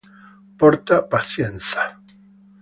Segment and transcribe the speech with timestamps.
[0.59, 1.81] Porta pazienza!